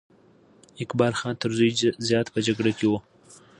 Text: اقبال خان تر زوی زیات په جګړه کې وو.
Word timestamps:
اقبال 0.83 1.13
خان 1.19 1.35
تر 1.41 1.49
زوی 1.57 1.69
زیات 2.07 2.27
په 2.33 2.39
جګړه 2.47 2.71
کې 2.77 2.85
وو. 2.89 2.99